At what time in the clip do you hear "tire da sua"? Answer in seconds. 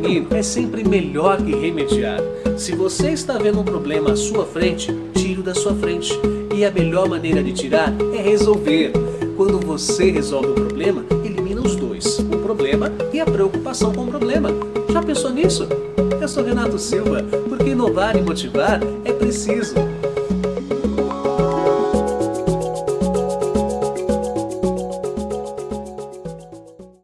5.14-5.74